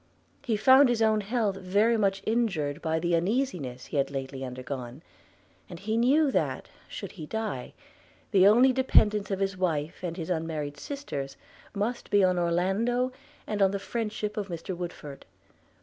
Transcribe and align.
He 0.43 0.57
found 0.57 0.89
his 0.89 1.03
own 1.03 1.21
health 1.21 1.57
very 1.57 1.95
much 1.95 2.23
injured 2.25 2.81
by 2.81 2.97
the 2.97 3.13
uneasiness 3.15 3.85
he 3.85 3.97
had 3.97 4.09
lately 4.09 4.43
undergone; 4.43 5.03
and 5.69 5.79
he 5.79 5.95
knew 5.95 6.31
that, 6.31 6.69
should 6.87 7.11
he 7.11 7.27
die, 7.27 7.73
the 8.31 8.47
only 8.47 8.73
dependence 8.73 9.29
of 9.29 9.37
his 9.37 9.55
wife 9.55 9.99
and 10.01 10.17
his 10.17 10.31
unmarried 10.31 10.73
daughters 10.89 11.37
must 11.75 12.09
be 12.09 12.23
on 12.23 12.39
Orlando, 12.39 13.11
and 13.45 13.61
on 13.61 13.69
the 13.69 13.77
friendship 13.77 14.37
of 14.37 14.49
Woodford. 14.49 15.23